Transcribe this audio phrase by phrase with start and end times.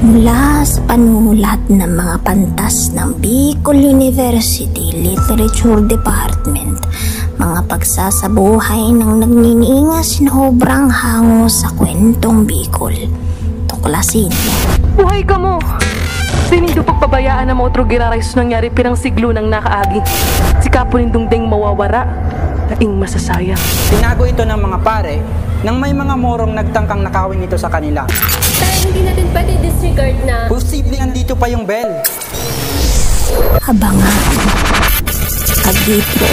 [0.00, 6.80] Mula sa panulat ng mga pantas ng Bicol University Literature Department,
[7.36, 12.96] mga pagsasabuhay ng nagniniingas sobrang hango sa kwentong Bicol.
[13.68, 14.32] Tuklasin.
[14.96, 15.60] Buhay ka mo!
[16.48, 20.00] Sinindo pagbabayaan ng mga otro giraray sa nangyari pirang siglo ng nakaagi.
[20.64, 22.08] Si Kapulin Dungdeng mawawara.
[22.70, 23.58] Daing masasayang.
[23.90, 25.18] Tinago ito ng mga pare
[25.66, 28.06] nang may mga morong nagtangkang nakawin ito sa kanila.
[28.62, 31.98] Pero hindi natin pwede disregard na Posible andito pa yung bell.
[33.66, 34.18] Abangan.
[35.66, 36.30] Kagipo.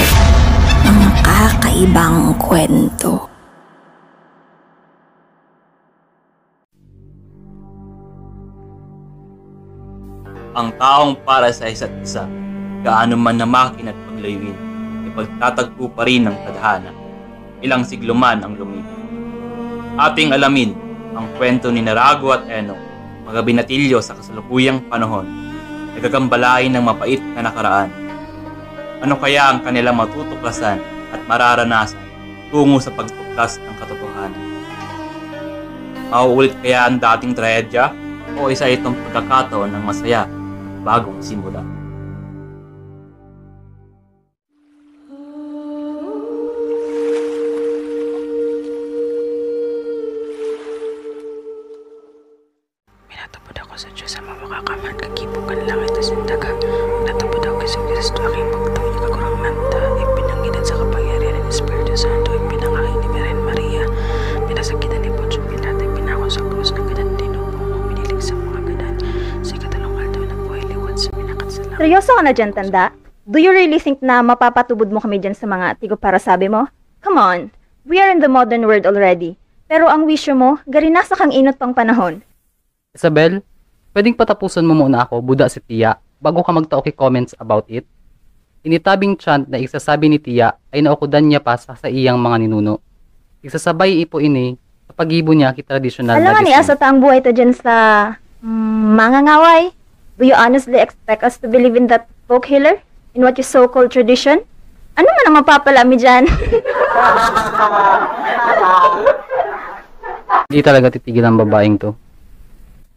[0.86, 3.38] Mga kakaibang kwento.
[10.58, 12.26] ang taong para sa isa't isa,
[12.82, 14.58] gaano man namakin at paglayuin,
[15.18, 16.94] ipagtatagpo pa rin ng tadhana,
[17.66, 19.02] ilang siglo man ang lumipas.
[19.98, 20.78] Ating alamin
[21.18, 22.78] ang kwento ni Narago at Eno,
[23.26, 25.26] mga binatilyo sa kasalukuyang panahon,
[25.98, 27.90] nagagambalain ng mapait na nakaraan.
[29.02, 30.78] Ano kaya ang kanilang matutuklasan
[31.10, 31.98] at mararanasan
[32.54, 34.46] tungo sa pagtuklas ng katotohanan?
[36.14, 37.90] Mauulit kaya ang dating trahedya
[38.38, 40.30] o isa itong pagkakataon ng masaya
[40.86, 41.77] bagong simula.
[53.78, 56.50] Sa Diyos sa mga makakaman kagibukan langit at sindaga.
[57.06, 59.82] Minatapod ako sa Kristo aking pagtawid niya kagurang nanta.
[60.02, 62.30] Ipinanginan sa kapangyarihan ng Espiritu Santo.
[62.34, 63.86] Ipinangain ni Maren Maria.
[64.50, 65.78] Pinasakitan ni Poncio Pilato.
[65.86, 67.70] Ipinako sa krus ng gadan tinupong.
[67.70, 68.94] Uminilig sa mga gadan.
[69.46, 71.78] Sa katalong aldaw na buhay liwat sa minakat sa langit.
[71.78, 72.84] Seryoso ka na dyan, tanda?
[73.30, 76.66] Do you really think na mapapatubod mo kami dyan sa mga tigo para sabi mo?
[77.06, 77.40] Come on,
[77.86, 79.38] we are in the modern world already.
[79.70, 82.26] Pero ang wisyo mo, gari nasa kang inot pang panahon.
[82.98, 83.46] Isabel,
[83.98, 87.82] pwedeng patapusan mo muna ako, Buda si Tia, bago ka magtaoki comments about it?
[88.62, 92.78] Initabing chant na iksasabi ni Tia ay naukudan niya pa sa, sa iyang mga ninuno.
[93.42, 94.54] Iksasabay ipo ini
[94.86, 97.74] sa pagibo niya ki traditional Alam ni asa taang buhay ta dyan sa
[98.46, 99.74] mm, mga ngaway.
[100.22, 102.78] Do you honestly expect us to believe in that folk healer?
[103.18, 104.46] In what you so-called tradition?
[104.94, 106.30] Ano man ang mapapalami dyan?
[110.54, 111.98] Hindi talaga titigil ang babaeng to.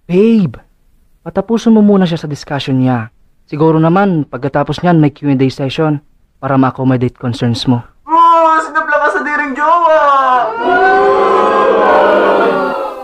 [0.05, 0.61] Babe,
[1.20, 3.12] patapusin mo muna siya sa discussion niya.
[3.44, 6.00] Siguro naman, pagkatapos niyan may Q&A session
[6.38, 7.82] para ma-accommodate concerns mo.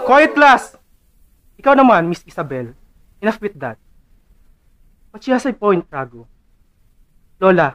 [0.06, 0.78] Quiet class!
[1.58, 2.72] Ikaw naman, Miss Isabel.
[3.18, 3.74] Enough with that.
[5.10, 6.30] But she has a point, Rago.
[7.42, 7.74] Lola,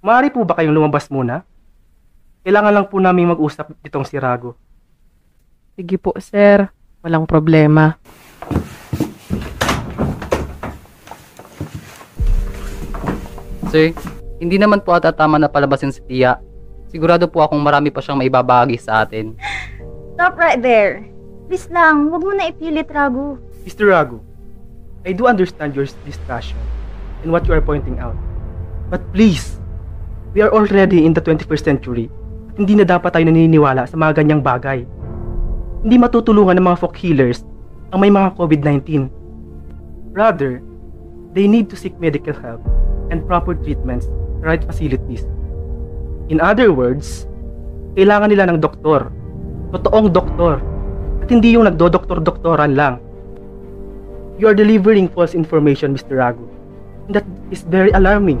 [0.00, 1.44] maaari po ba kayong lumabas muna?
[2.40, 4.56] Kailangan lang po namin mag-usap itong si Rago.
[5.76, 6.72] Sige po, sir.
[7.04, 8.00] Walang problema.
[13.68, 13.92] Sir,
[14.40, 16.40] hindi naman po ata tama na palabasin si Tia.
[16.88, 19.36] Sigurado po akong marami pa siyang maibabahagi sa atin.
[20.16, 21.04] Stop right there.
[21.52, 23.36] Please lang, wag mo na ipilit, Ragu.
[23.68, 23.92] Mr.
[23.92, 24.24] Rago,
[25.04, 26.56] I do understand your discussion
[27.20, 28.16] and what you are pointing out.
[28.88, 29.60] But please,
[30.32, 32.08] we are already in the 21st century
[32.48, 34.88] at hindi na dapat tayo naniniwala sa mga ganyang bagay.
[35.84, 37.44] Hindi matutulungan ng mga folk healers
[37.92, 39.12] ang may mga COVID-19.
[40.16, 40.64] Rather,
[41.36, 42.64] they need to seek medical help
[43.08, 45.26] and proper treatments sa right facilities.
[46.28, 47.24] In other words,
[47.96, 49.08] kailangan nila ng doktor,
[49.72, 50.60] totoong doktor,
[51.24, 53.00] at hindi yung nagdodoktor-doktoran lang.
[54.38, 56.20] You are delivering false information, Mr.
[56.20, 56.46] Rago.
[57.08, 58.38] And that is very alarming.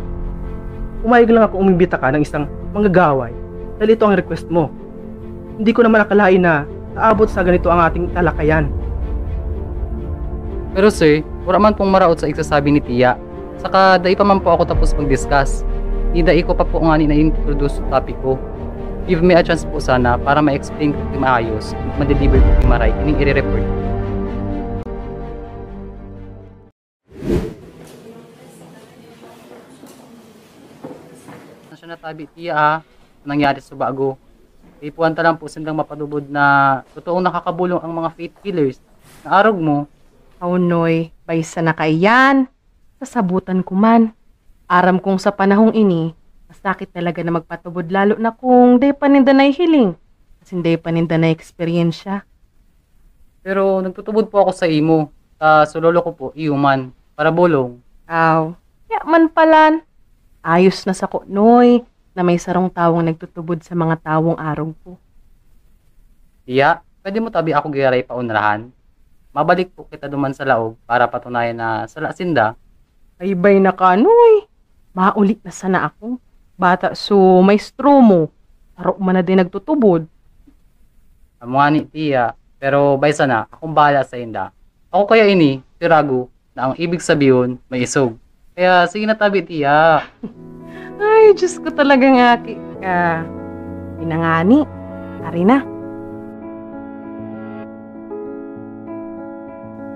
[1.02, 3.32] Umayag lang ako umimbita ka ng isang manggagaway
[3.78, 4.70] dahil ito ang request mo.
[5.58, 8.70] Hindi ko naman akalain na naabot sa ganito ang ating talakayan.
[10.76, 13.18] Pero sir, wala man pong maraot sa iksasabi ni Tia.
[13.58, 15.66] Saka dai pa man po ako tapos mag-discuss.
[16.14, 18.38] Ni dai ko pa po nga na-introduce sa topic ko.
[19.10, 22.94] Give me a chance po sana para ma-explain ko kung maayos, ma-deliver ko kung maray,
[23.02, 23.66] ining i-report.
[31.66, 32.76] Na siya natabi Tia ah,
[33.26, 34.14] nangyari sa bago.
[34.78, 38.78] Ipuan ta lang po silang mapadubod na totoong nakakabulong ang mga faith killers.
[39.26, 39.90] Naarog mo,
[40.38, 42.46] Aunoy, baysa na kaiyan.
[42.98, 44.10] Sasabutan ko man.
[44.66, 46.12] Aram kong sa panahong ini,
[46.50, 49.94] masakit talaga na magpatubod lalo na kung day paninda na hiling.
[50.42, 52.02] Kasi day paninda na experience
[53.40, 55.14] Pero nagtutubod po ako sa imo.
[55.38, 56.90] Sa sulolo ko po, iuman.
[57.14, 57.78] Para bulong.
[58.10, 58.52] Aw,
[58.90, 59.80] ya man palan.
[60.42, 61.86] Ayos na sa noy
[62.18, 64.98] na may sarong tawong nagtutubod sa mga tawong arog ko.
[66.50, 68.74] Iya, pwede mo tabi ako giyaray paunrahan.
[69.30, 72.58] mabalik po kita duman sa laog para patunayan na sa Lasinda,
[73.18, 74.46] Ay bay na ka, Noy.
[74.94, 76.22] Maulit na sana ako.
[76.54, 78.30] Bata so maestro mo.
[78.78, 80.06] Taro man na din nagtutubod.
[81.38, 84.50] ang mga ni Tia, pero bay sana, akong bahala sa inda.
[84.90, 88.18] Ako kaya ini, si Ragu, na ang ibig sabihin, may isog.
[88.58, 90.02] Kaya sige na tabi, Tia.
[90.98, 93.22] Ay, Diyos ko talaga nga ki ka.
[94.02, 94.66] Pinangani.
[95.22, 95.77] Ari na.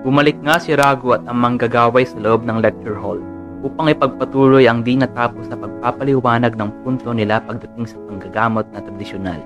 [0.03, 3.23] Bumalik nga si Ragu at ang manggagaway sa loob ng lecture hall
[3.63, 9.39] upang ipagpatuloy ang di natapos na pagpapaliwanag ng punto nila pagdating sa panggagamot na tradisyonal.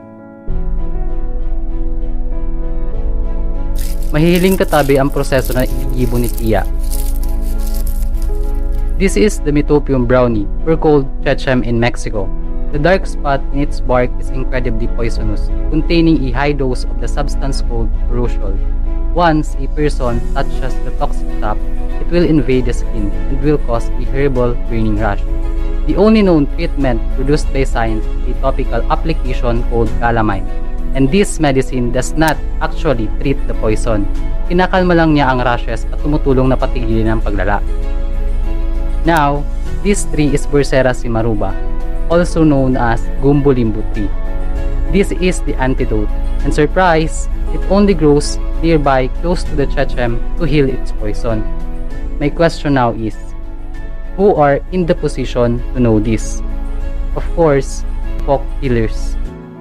[4.10, 6.66] Mahihiling katabi ang proseso ng igibo ni Tia.
[8.98, 12.26] This is the Metopium brownie, or called chechem in Mexico.
[12.74, 17.06] The dark spot in its bark is incredibly poisonous, containing a high dose of the
[17.06, 18.58] substance called urushiol.
[19.18, 21.58] Once a person touches the toxic top,
[21.98, 25.18] it will invade the skin and will cause a herbal burning rash.
[25.90, 30.46] The only known treatment produced by science is a topical application called calamine.
[30.94, 34.06] And this medicine does not actually treat the poison.
[34.54, 37.58] Kinakalma lang niya ang rashes at tumutulong na patigilin ang paglala.
[39.02, 39.42] Now,
[39.82, 41.58] this tree is Bursera simaruba,
[42.14, 44.27] also known as Gumbulimbu tree.
[44.92, 46.10] This is the antidote,
[46.48, 51.44] and surprise, it only grows nearby close to the chechem to heal its poison.
[52.20, 53.16] My question now is,
[54.16, 56.42] who are in the position to know this?
[57.16, 57.84] Of course,
[58.26, 59.16] folk healers.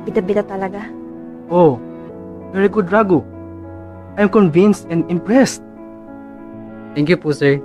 [0.06, 0.86] Bida-bida talaga.
[1.50, 1.78] Oh,
[2.52, 3.20] very good, Ragu.
[4.16, 5.60] I'm convinced and impressed.
[6.94, 7.60] Thank you po, sir.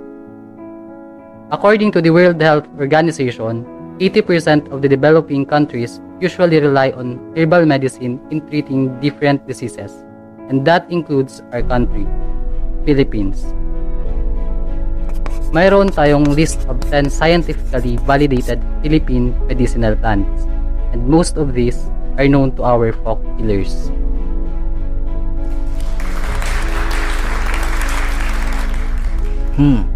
[1.50, 3.64] According to the World Health Organization,
[4.02, 9.94] 80% of the developing countries usually rely on herbal medicine in treating different diseases,
[10.50, 12.02] and that includes our country,
[12.82, 13.54] Philippines.
[15.54, 20.50] Mayroon tayong list of 10 scientifically validated Philippine medicinal plants,
[20.90, 21.78] and most of these
[22.18, 23.86] are known to our folk healers.
[29.54, 29.86] Hmm,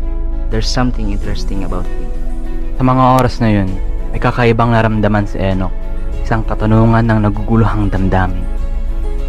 [0.55, 2.07] there's something interesting about it.
[2.79, 5.69] Sa mga oras na yun, may kakaibang naramdaman si Enoch.
[6.25, 8.49] Isang katanungan ng naguguluhang damdamin.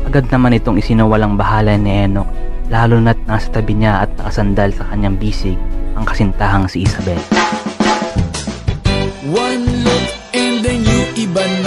[0.07, 2.31] Agad naman itong isinawalang bahala ni Enoch,
[2.71, 5.59] lalo na't nasa tabi niya at nakasandal sa kanyang bisig
[5.99, 7.19] ang kasintahang si Isabel.
[9.27, 11.43] One look and then you iba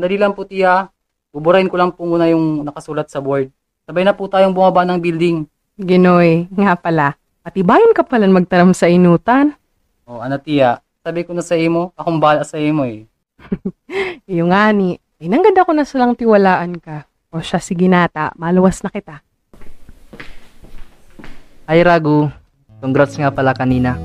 [0.00, 0.88] Sandali lang po, Tia.
[1.28, 3.52] Buburahin ko lang po muna yung nakasulat sa board.
[3.84, 5.44] Sabay na po tayong bumaba ng building.
[5.76, 7.20] Ginoy, nga pala.
[7.44, 9.52] Atibayan ka pala magtaram sa inutan.
[10.08, 10.80] O, ano, Tia?
[11.04, 13.04] Sabi ko na sa imo, akong bala sa imo eh.
[14.32, 14.96] Iyo nga ni.
[15.20, 17.04] Ay, nangganda ko na silang tiwalaan ka.
[17.28, 19.20] O siya, sige nata, maluwas na kita.
[21.68, 22.32] Ay, Ragu.
[22.80, 24.00] Congrats nga pala kanina.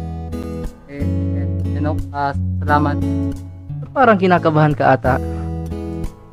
[0.91, 0.99] Eh,
[1.39, 2.99] eh, you know, ah, salamat.
[3.95, 5.44] Parang kinakabahan ka ata.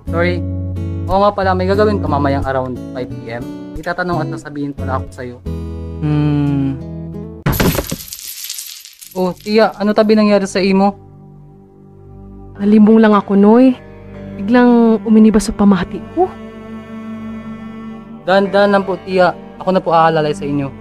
[0.08, 0.42] Sorry.
[1.06, 3.42] Oo nga pala, may gagawin ka mamayang around 5pm.
[3.74, 5.36] Itatanong at sasabihin pala ako sa'yo.
[6.02, 6.78] Hmm,
[9.12, 10.96] Oh, Tia, ano tabi nangyari sa imo?
[12.56, 13.76] Nalimbong lang ako, Noy.
[14.40, 16.32] Biglang uminiba sa pamati ko.
[18.24, 19.36] Dahan-dahan lang po, Tia.
[19.60, 20.72] Ako na po aalalay sa inyo.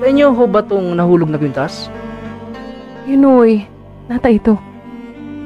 [0.00, 1.92] sa inyo ho ba tong nahulog na kwintas?
[3.04, 3.68] Ginoy,
[4.08, 4.56] nata ito.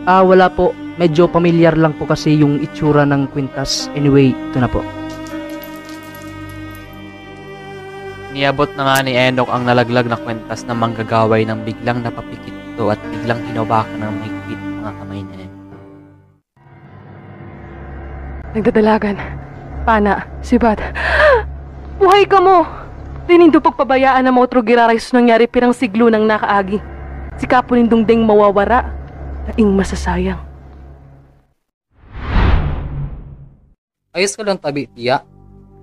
[0.07, 0.71] Ah, wala po.
[0.99, 3.87] Medyo pamilyar lang po kasi yung itsura ng kwintas.
[3.95, 4.83] Anyway, ito na po.
[8.35, 12.91] Niabot na nga ni Enoch ang nalaglag na kwentas ng manggagaway nang biglang napapikit ito
[12.91, 15.47] at biglang hinawakan ng mahigpit ang mga kamay niya.
[18.59, 19.17] Nagdadalagan.
[19.87, 20.83] Pana, sibat.
[22.03, 22.67] Buhay ka mo!
[23.31, 26.83] Dinindo pagpabayaan na mo otro giraray sa nangyari pirang siglo ng nakaagi.
[27.39, 28.83] Si kapo nindong ding mawawara.
[29.47, 30.48] Daing masasayang.
[34.09, 35.21] Ayos ka lang tabi, Tia.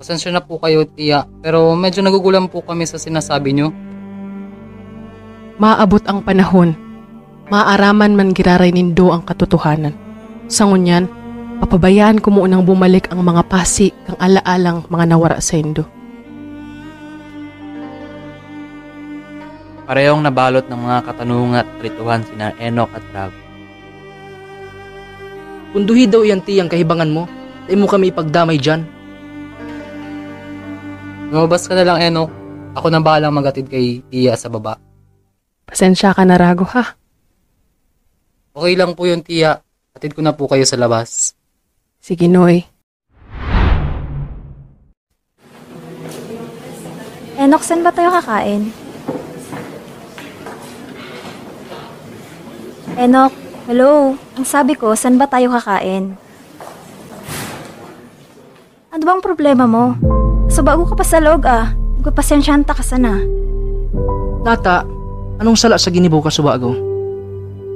[0.01, 1.29] Pasensya na po kayo, Tia.
[1.45, 3.69] Pero medyo nagugulan po kami sa sinasabi nyo.
[5.61, 6.73] Maabot ang panahon.
[7.53, 9.93] Maaraman man giraray nindo ang katotohanan.
[10.49, 11.05] Sa ngunyan,
[11.61, 15.85] papabayaan ko munang bumalik ang mga pasi kang alaalang mga nawara sa indo.
[19.85, 23.37] Parehong nabalot ng mga katanungan at rituhan sina Enoch at Rago.
[25.77, 27.29] Kunduhi daw yan tiyang kahibangan mo.
[27.65, 28.85] Tayo mo kami ipagdamay dyan.
[31.33, 32.29] Lumabas ka na lang, Eno.
[32.77, 34.77] Ako na bahalang magatid kay Tia sa baba.
[35.65, 36.93] Pasensya ka na, Rago, ha?
[38.53, 39.65] Okay lang po yun, Tia.
[39.97, 41.33] Atid ko na po kayo sa labas.
[41.97, 42.61] Sige, Noy.
[47.41, 48.69] Enok, saan ba tayo kakain?
[52.95, 53.33] Enok,
[53.65, 54.13] hello.
[54.37, 56.13] Ang sabi ko, saan ba tayo kakain?
[59.05, 59.93] Ano bang problema mo?
[60.49, 61.77] So bago ka pa sa log ah.
[62.01, 63.21] Magpapasensyanta ka sana.
[64.41, 64.81] Nata,
[65.37, 66.73] anong sala sa ginibo ka subago?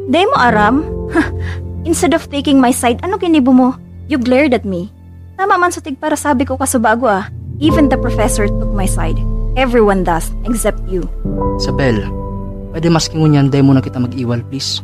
[0.10, 0.82] Day mo aram?
[1.86, 3.78] Instead of taking my side, ano kinibo mo?
[4.10, 4.90] You glared at me.
[5.38, 7.30] Tama man sa tig para sabi ko kasubago ah.
[7.62, 9.22] Even the professor took my side.
[9.54, 11.06] Everyone does, except you.
[11.62, 12.10] Isabel,
[12.74, 14.82] pwede masking ngunyan day mo na kita mag-iwal, please.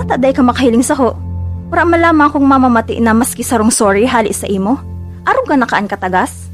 [0.00, 1.12] Nataday ka makahiling sa ho.
[1.68, 4.80] Para malaman kong mamamati na maski sarong sorry hali sa imo.
[5.30, 6.50] Arong ka nakaan katagas?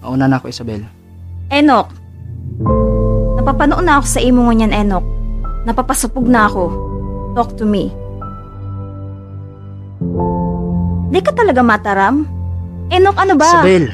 [0.00, 0.80] Mauna na ako, Isabel.
[1.52, 1.92] Enok.
[3.36, 5.04] Napapanood na ako sa imo ngunyan, Enok.
[5.68, 6.72] Napapasupog na ako.
[7.36, 7.92] Talk to me.
[11.12, 12.24] Di ka talaga mataram?
[12.88, 13.44] Enok, ano ba?
[13.44, 13.92] Isabel,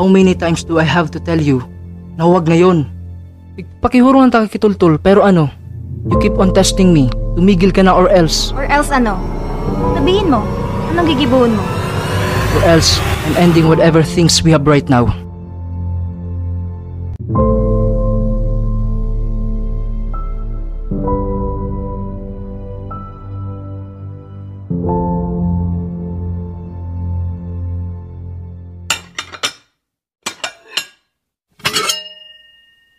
[0.00, 1.60] how many times do I have to tell you
[2.16, 2.88] na huwag ngayon?
[3.84, 5.52] Pakihuro ng takikitultul, pero ano?
[6.08, 7.12] You keep on testing me.
[7.36, 8.48] Tumigil ka na or else.
[8.56, 9.20] Or else ano?
[9.92, 10.40] Sabihin mo.
[10.88, 11.81] Anong gigibuhon mo?
[12.52, 15.08] Or else, I'm ending whatever things we have right now.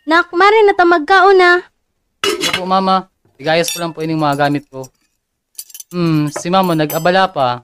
[0.04, 1.62] Nak, mari na ta magkaon na.
[2.22, 3.08] Ano po, Mama?
[3.34, 4.86] Tigayos ko lang po ining mga gamit ko.
[5.94, 7.62] Hmm, si Mama nag-abala pa.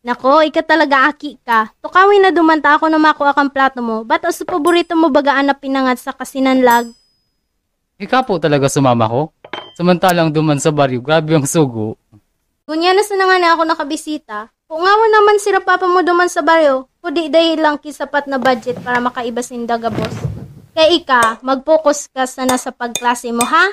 [0.00, 1.68] Nako, ika talaga aki ka.
[1.84, 4.00] Tukawin na dumanta ako na makuha kang plato mo.
[4.00, 6.88] Ba't ang paborito mo bagaan na pinangat sa kasinanlag?
[8.00, 9.28] Ika po talaga sumama ko.
[9.76, 12.00] Samantalang duman sa baryo, grabe ang sugo.
[12.64, 14.48] Kunya na sa nga na ako nakabisita.
[14.64, 18.80] Kung nga naman sira papa mo duman sa baryo, pudi dahil lang kisapat na budget
[18.80, 20.16] para makaiba sindaga boss.
[20.72, 23.68] Kaya ika, mag-focus ka sana sa pagklase mo ha?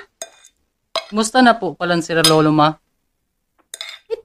[1.08, 2.76] Kumusta na po palan si Lolo Ma?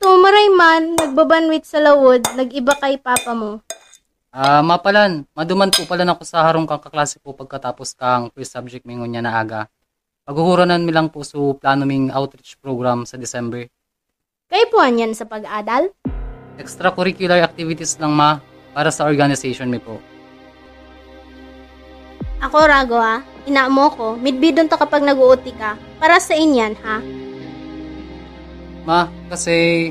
[0.02, 3.62] Ito, maray man, nagbabanwit sa lawod, nag-iba kay papa mo.
[4.34, 8.82] Ah, mapalan, maduman po pala ako sa harong kang kaklase po pagkatapos kang first subject
[8.82, 9.70] mingon niya na aga.
[10.26, 13.70] Paghuhuranan mi lang po sa plano ming outreach program sa December.
[14.50, 15.94] Kay puan yan sa pag-adal?
[16.58, 18.42] Extracurricular activities lang ma,
[18.74, 20.02] para sa organization mi po.
[22.42, 25.78] Ako, Rago ha, ina mo ko, midbidon to kapag nag-uuti ka.
[26.02, 27.21] Para sa inyan ha.
[28.82, 29.90] Ma, kasi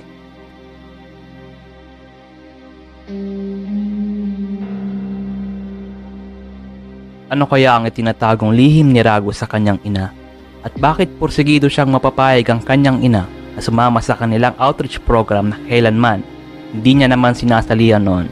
[7.31, 10.11] Ano kaya ang itinatagong lihim ni Rago sa kanyang ina?
[10.67, 13.23] At bakit porsigido siyang mapapayag ang kanyang ina
[13.55, 16.23] na sumama sa kanilang outreach program na kailanman
[16.75, 18.27] hindi niya naman sinasalihan noon?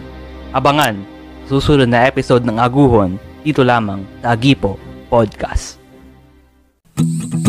[0.51, 0.99] Abangan,
[1.47, 4.75] susunod na episode ng Aguhon dito lamang sa Agipo
[5.07, 5.79] Podcast.
[6.99, 7.48] Di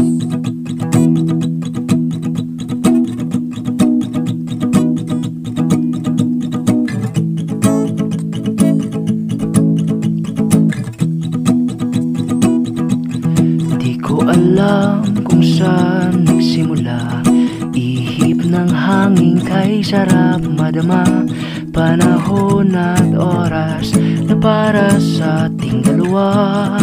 [24.40, 26.80] para sa ating dalawa.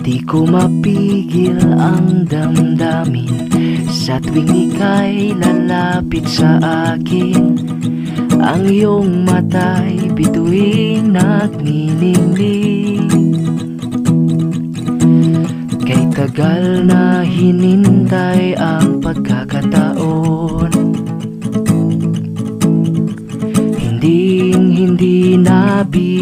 [0.00, 3.28] Di ko mapigil ang damdamin
[3.90, 6.56] Sa tuwing ika'y lalapit sa
[6.96, 7.52] akin.
[8.40, 13.10] Ang iyong mata'y bituing nagniningning
[15.82, 20.45] Kay tagal na hinintay ang pagkakataon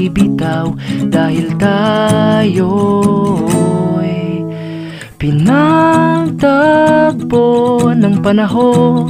[0.04, 0.68] bibitaw
[1.08, 2.60] dahil tayo'y
[5.16, 7.48] pinagtagpo
[7.96, 9.08] ng panahon.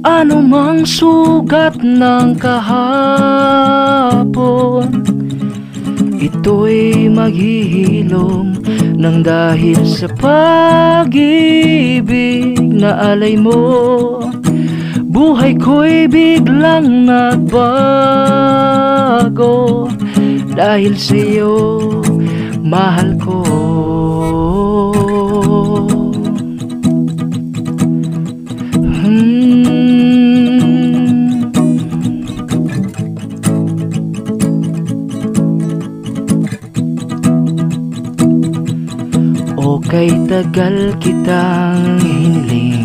[0.00, 3.20] Ano mang sugat ng kahapon
[6.20, 8.64] Ito'y maghihilom
[8.96, 11.16] ng dahil sa pag-ibig
[12.60, 14.39] na alay mo
[15.10, 17.50] Buhay ko'y biglang nagbago
[20.54, 21.58] Dahil sa'yo,
[22.62, 23.42] mahal ko.
[29.02, 29.40] Hmm.
[39.90, 42.79] Kay tagal kitang hinling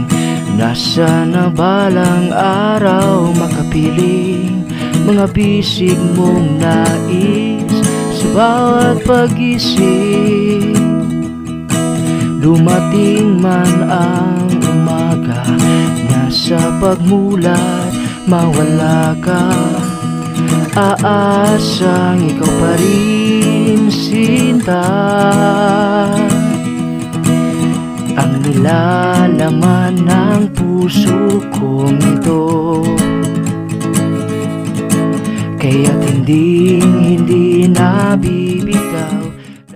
[0.55, 4.63] Nasa na balang araw makapiling
[5.03, 7.75] Mga bisig mong nais
[8.15, 10.71] Sa bawat pag-isip.
[12.39, 15.43] Dumating man ang umaga
[16.07, 19.45] Nasa pagmulat mawala ka.
[20.75, 24.83] Aasang ikaw pa rin sinta
[28.15, 32.43] Ang nilalaman ng puso kong ito.
[35.59, 39.24] Kaya't hindi, hindi nabibitaw